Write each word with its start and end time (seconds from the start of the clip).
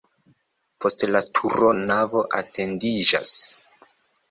Post 0.85 1.05
la 1.09 1.21
turo 1.41 1.69
navo 1.91 2.25
etendiĝas. 2.41 3.37